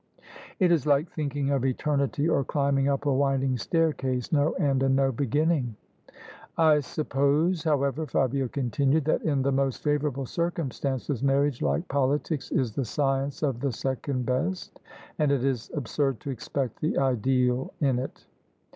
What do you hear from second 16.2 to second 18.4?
to expect the ideal in it."